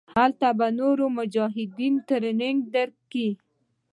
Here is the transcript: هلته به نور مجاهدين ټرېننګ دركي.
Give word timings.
هلته 0.15 0.47
به 0.57 0.67
نور 0.79 0.97
مجاهدين 1.17 1.93
ټرېننګ 2.07 2.59
دركي. 2.73 3.29